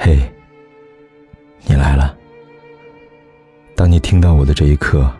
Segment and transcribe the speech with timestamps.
[0.00, 0.16] 嘿，
[1.66, 2.16] 你来了。
[3.74, 5.12] 当你听到我的这一刻，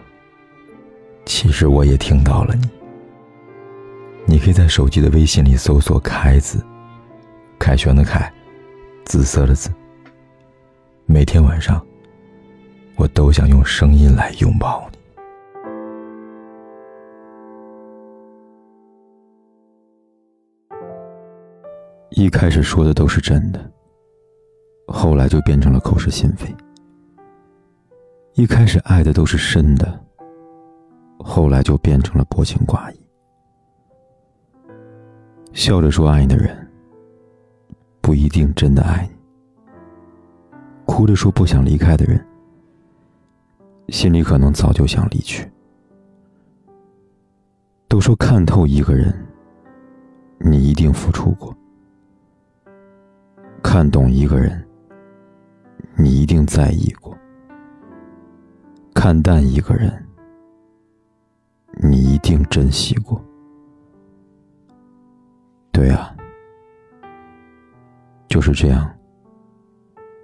[1.26, 2.70] 其实我也听到了你。
[4.24, 6.64] 你可以在手机的微信里搜索“凯子”，
[7.58, 8.32] 凯旋的凯，
[9.04, 9.68] 紫色的紫。
[11.06, 11.84] 每天晚上，
[12.94, 14.98] 我都想用声音来拥抱你。
[22.10, 23.72] 一开始说的都是真的。
[24.90, 26.52] 后来就变成了口是心非。
[28.32, 30.00] 一开始爱的都是深的，
[31.18, 33.00] 后来就变成了薄情寡义。
[35.52, 36.56] 笑着说爱你的人，
[38.00, 39.10] 不一定真的爱你；
[40.86, 42.24] 哭着说不想离开的人，
[43.88, 45.46] 心里可能早就想离去。
[47.88, 49.12] 都说看透一个人，
[50.38, 51.52] 你一定付出过；
[53.62, 54.64] 看懂一个人。
[56.00, 57.12] 你一定在意过，
[58.94, 59.92] 看淡一个人，
[61.82, 63.20] 你一定珍惜过。
[65.72, 66.16] 对啊，
[68.28, 68.88] 就是这样，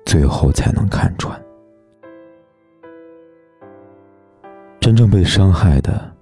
[0.07, 1.39] 最后才能看穿。
[4.81, 6.15] 真正被伤害的，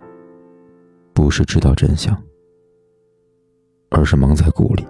[1.12, 2.16] 不是知道真相，
[3.90, 4.86] 而是蒙在鼓里。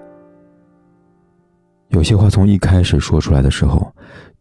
[1.88, 3.92] 有些话从一开始说出来的时候，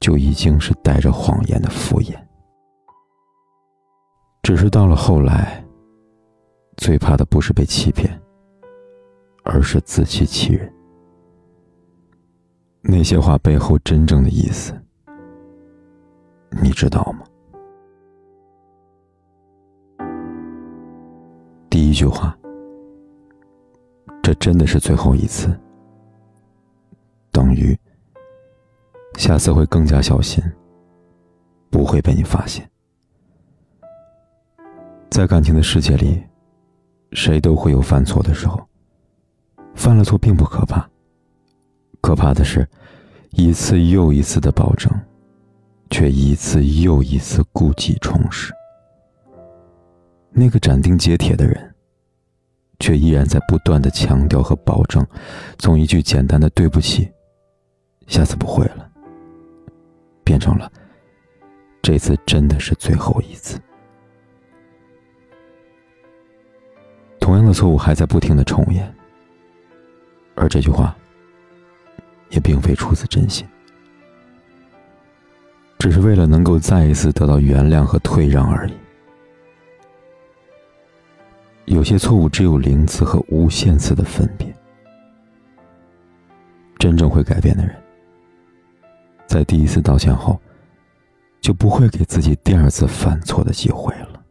[0.02, 2.14] 就已经是带着谎言的敷衍。
[4.44, 5.64] 只是到了后来，
[6.76, 8.20] 最怕的不是被欺骗，
[9.44, 10.74] 而是自欺欺人。
[12.82, 14.74] 那些话背后真正的意思，
[16.64, 17.24] 你知道吗？
[21.70, 22.36] 第一句话，
[24.24, 25.56] 这真的是最后一次。
[27.32, 27.78] 等于
[29.22, 30.44] 下次会更加小心，
[31.70, 32.68] 不会被你发现。
[35.12, 36.20] 在感情的世界里，
[37.12, 38.60] 谁都会有犯错的时候。
[39.76, 40.90] 犯了错并不可怕，
[42.02, 42.68] 可怕的是，
[43.30, 44.92] 一次又一次的保证，
[45.92, 48.52] 却一次又一次故技重施。
[50.32, 51.76] 那个斩钉截铁的人，
[52.80, 55.06] 却依然在不断的强调和保证，
[55.60, 57.08] 从一句简单的“对不起”。
[58.08, 58.91] 下次不会了，
[60.32, 60.72] 变成了
[61.82, 63.60] 这次真的是最后一次。
[67.20, 68.90] 同样的错误还在不停的重演，
[70.36, 70.96] 而这句话
[72.30, 73.46] 也并非出自真心，
[75.80, 78.74] 只是为了能够再一次得到原谅和退让而已。
[81.66, 84.48] 有些错误只有零次和无限次的分别，
[86.80, 87.76] 真正会改变的人。
[89.32, 90.38] 在第一次道歉后，
[91.40, 94.22] 就不会给自己第二次犯错的机会了。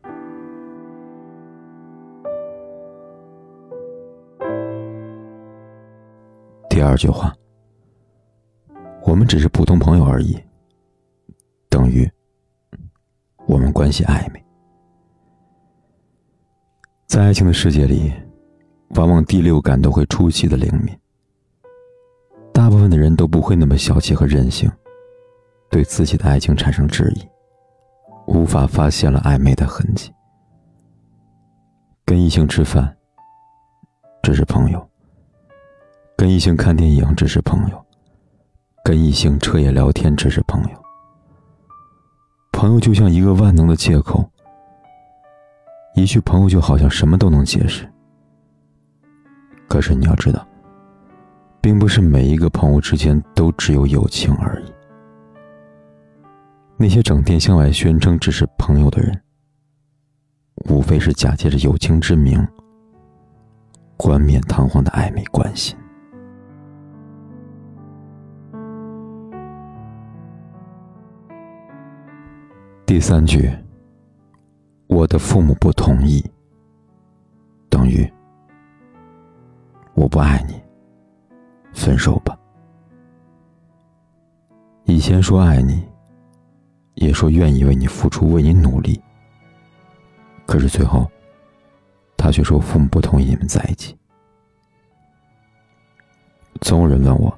[6.69, 7.35] 第二句话，
[9.03, 10.39] 我们只是普通朋友而已，
[11.71, 12.07] 等于
[13.47, 14.45] 我们关系暧昧。
[17.07, 18.13] 在爱情的世界里，
[18.97, 20.95] 往往第六感都会出奇的灵敏，
[22.53, 24.71] 大部分的人都不会那么小气和任性。
[25.71, 27.27] 对自己的爱情产生质疑，
[28.27, 30.13] 无法发现了暧昧的痕迹。
[32.05, 32.97] 跟异性吃饭，
[34.21, 34.81] 只是朋友；
[36.17, 37.77] 跟异性看电影，只是朋友；
[38.83, 40.71] 跟异性彻夜聊天，只是朋友。
[42.51, 44.29] 朋友就像一个万能的借口，
[45.95, 47.89] 一句朋友就好像什么都能解释。
[49.69, 50.45] 可是你要知道，
[51.61, 54.80] 并不是每一个朋友之间都只有友情而已。
[56.83, 59.21] 那些整天向外宣称只是朋友的人，
[60.71, 62.43] 无非是假借着友情之名，
[63.99, 65.77] 冠冕堂皇的暧昧关系。
[72.87, 73.55] 第三句，
[74.87, 76.25] 我的父母不同意，
[77.69, 78.11] 等于
[79.93, 80.59] 我不爱你，
[81.75, 82.35] 分手吧。
[84.85, 85.90] 以前说爱你。
[87.01, 89.01] 也说愿意为你付出，为你努力。
[90.45, 91.11] 可是最后，
[92.15, 93.97] 他却说父母不同意你们在一起。
[96.61, 97.37] 总有人问我，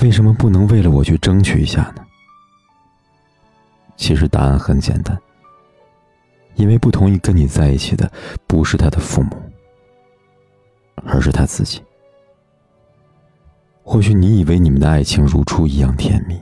[0.00, 2.06] 为什么不能为了我去争取一下呢？
[3.96, 5.18] 其实答案很简单，
[6.56, 8.12] 因为不同意跟你在一起的
[8.46, 9.30] 不是他的父母，
[11.06, 11.82] 而是他自己。
[13.82, 16.38] 或许你以为你们的爱情如初一样甜蜜，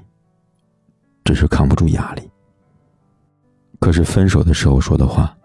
[1.25, 2.31] 只是扛不住压力。
[3.81, 5.37] 可是分手的时候说的话，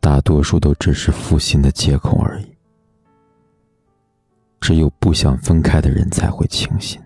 [0.00, 2.56] 大多数都只是负心的借口而已。
[4.60, 7.00] 只有不想分开的人才会清醒。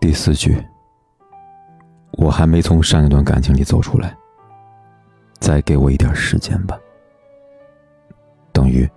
[0.00, 0.64] 第四句，
[2.12, 4.16] 我还没从上一段感情里走出来，
[5.38, 6.78] 再给我一点时间吧。
[8.52, 8.88] 等于，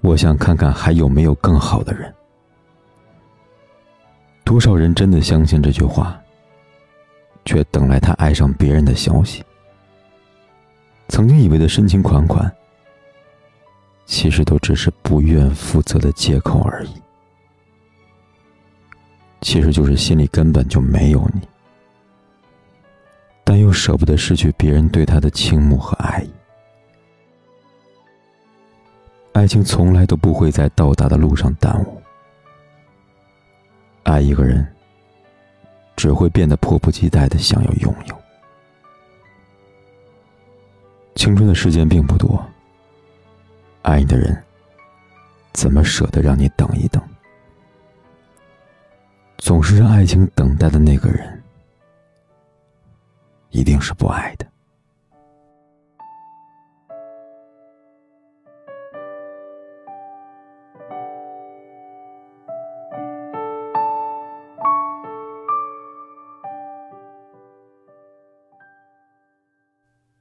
[0.00, 2.14] 我想看看还有没有更好的人。
[4.44, 6.20] 多少人真的相信这句话，
[7.44, 9.44] 却等来他爱上别人的消息。
[11.08, 12.50] 曾经以为的深情款款，
[14.06, 17.02] 其实都只是不愿负责的借口而已。
[19.40, 21.48] 其实就是心里根本就没有你，
[23.70, 26.30] 又舍不得失去别人对他的倾慕和爱意。
[29.32, 32.02] 爱情从来都不会在到达的路上耽误，
[34.02, 34.66] 爱一个人
[35.94, 38.20] 只会变得迫不及待的想要拥有。
[41.14, 42.44] 青春的时间并不多，
[43.82, 44.36] 爱你的人
[45.52, 47.00] 怎么舍得让你等一等？
[49.38, 51.39] 总是让爱情等待的那个人，
[53.50, 54.46] 一定是不爱的。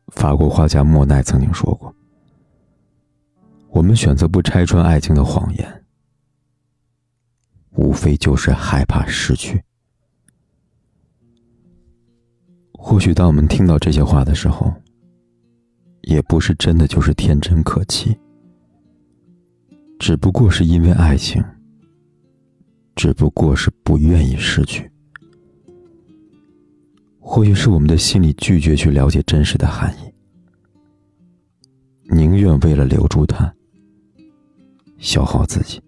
[0.08, 1.96] 法国画家莫奈曾经说过
[3.70, 5.76] ：“我们选择不拆穿爱情的谎言。”
[7.72, 9.64] 无非就是害怕失去。
[12.82, 14.74] 或许当我们听到这些话的时候，
[16.04, 18.18] 也不是真的就是天真可期，
[20.00, 21.44] 只不过是因为爱情，
[22.96, 24.90] 只不过是不愿意失去。
[27.20, 30.12] 或许是我们的心里拒绝去了解真实的含义，
[32.16, 33.54] 宁愿为了留住他，
[34.98, 35.80] 消耗自己。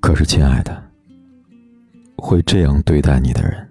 [0.00, 0.90] 可是，亲爱的，
[2.26, 3.68] 会这样对待你的人，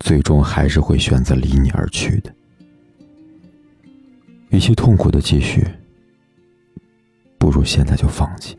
[0.00, 2.34] 最终还是会选择离你而去的。
[4.48, 5.64] 与其痛苦的继续，
[7.38, 8.58] 不如现在就放弃。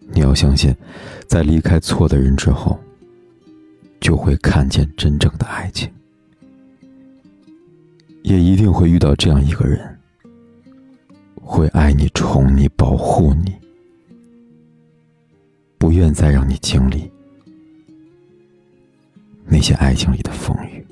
[0.00, 0.76] 你要相信，
[1.26, 2.78] 在离开错的人之后，
[3.98, 5.90] 就会看见真正的爱情，
[8.22, 9.98] 也一定会遇到这样一个人，
[11.36, 13.54] 会爱你、宠你、保护你。
[15.86, 17.08] 不愿再让你经历
[19.44, 20.84] 那些爱情里的风雨。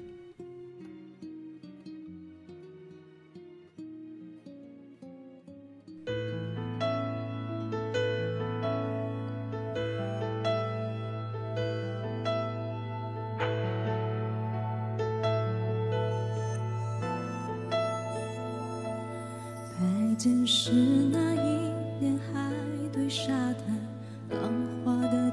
[19.77, 20.71] 白天是
[21.11, 22.49] 那一年海
[22.93, 23.44] 对山。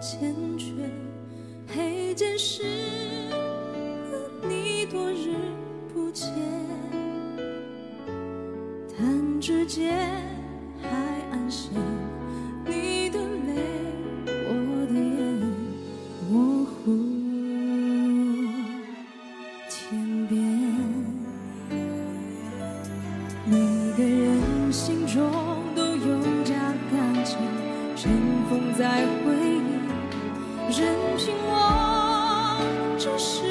[0.01, 0.17] 缱
[0.57, 0.89] 绻，
[1.67, 2.63] 黑键是
[4.09, 4.17] 和
[4.49, 5.29] 你多日
[5.93, 6.27] 不见，
[8.97, 9.93] 弹指间
[10.81, 10.89] 海
[11.31, 11.71] 岸线，
[12.65, 13.53] 你的眉，
[14.25, 14.51] 我
[14.91, 15.13] 的眼，
[16.31, 16.75] 模糊
[19.69, 20.41] 天边，
[23.45, 23.55] 每
[23.95, 25.21] 个人心中
[25.75, 26.55] 都有家
[26.89, 27.37] 感情。
[27.93, 28.11] 尘
[28.49, 29.50] 封在回忆，
[30.71, 32.61] 任凭我
[32.97, 33.50] 这是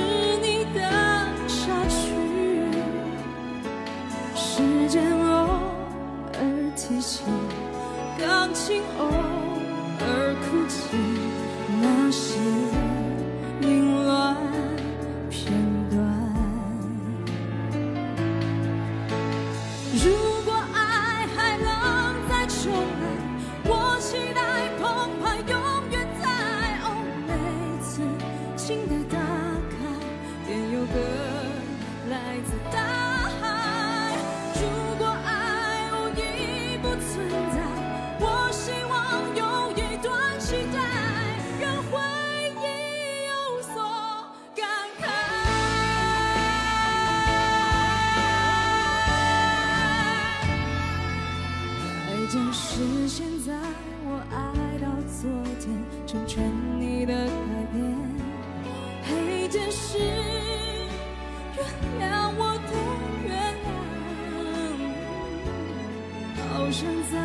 [66.71, 67.19] 想再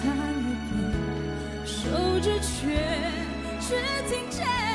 [0.00, 0.04] 弹
[0.38, 0.74] 一遍，
[1.66, 1.74] 手
[2.20, 2.78] 指却
[3.60, 3.74] 只
[4.08, 4.73] 听见。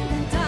[0.00, 0.47] in the dark.